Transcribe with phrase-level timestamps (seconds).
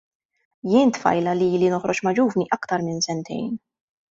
[0.69, 3.57] Jien tfajla li ili noħroġ ma' ġuvni aktar minn sentejn.